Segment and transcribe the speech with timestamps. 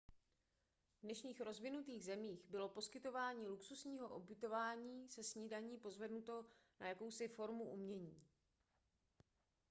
[0.97, 6.45] v dnešních rozvinutých zemích bylo poskytování luxusního ubytování se snídaní pozvednuto
[6.79, 8.21] na jakousi formu umění